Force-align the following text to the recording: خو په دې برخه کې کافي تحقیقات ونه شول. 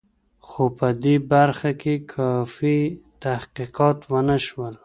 خو 0.47 0.63
په 0.77 0.87
دې 1.03 1.15
برخه 1.31 1.71
کې 1.81 1.93
کافي 2.13 2.79
تحقیقات 3.23 3.97
ونه 4.11 4.37
شول. 4.45 4.73